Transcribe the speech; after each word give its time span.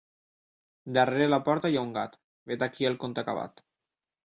Darrere 0.97 1.27
la 1.33 1.39
porta 1.51 1.71
hi 1.73 1.77
ha 1.81 1.85
un 1.89 1.93
gat, 1.99 2.17
vet 2.53 2.67
aquí 2.69 2.91
el 2.91 2.99
conte 3.07 3.25
acabat. 3.27 3.67